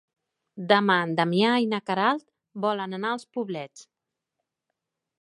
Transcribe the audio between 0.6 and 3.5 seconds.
Demà en Damià i na Queralt volen anar als